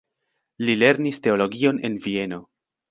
Li 0.63 0.75
lernis 0.85 1.21
teologion 1.29 1.83
en 1.91 2.03
Vieno. 2.09 2.45